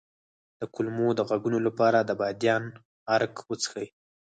[0.59, 2.63] د کولمو د غږونو لپاره د بادیان
[3.13, 3.87] عرق وڅښئ